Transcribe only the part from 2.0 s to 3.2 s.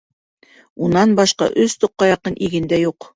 яҡын иген дә юҡ...